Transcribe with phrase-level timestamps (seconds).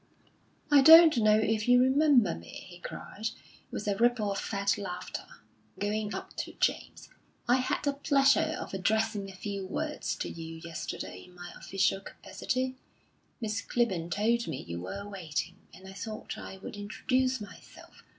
[0.71, 3.29] "I don't know if you remember me," he cried,
[3.69, 5.27] with a ripple of fat laughter,
[5.77, 7.09] going up to James,
[7.47, 11.99] "I had the pleasure of addressing a few words to you yesterday in my official
[11.99, 12.77] capacity.
[13.41, 18.01] Miss Clibborn told me you were waiting, and I thought I would introduce myself.